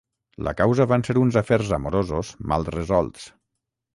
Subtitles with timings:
[0.45, 3.29] La causa van ser uns afers amorosos mal resolts.